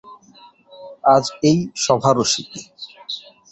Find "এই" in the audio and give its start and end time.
1.49-1.57